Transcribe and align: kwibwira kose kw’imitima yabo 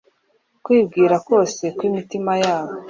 kwibwira 0.63 1.15
kose 1.27 1.63
kw’imitima 1.77 2.31
yabo 2.43 2.73